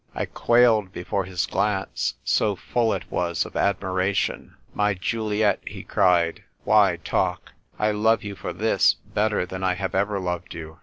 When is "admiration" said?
3.55-4.55